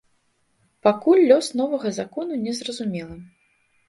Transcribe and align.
Пакуль 0.85 1.19
лёс 1.31 1.49
новага 1.59 1.91
закону 1.97 2.39
не 2.47 2.53
зразумелы. 2.61 3.19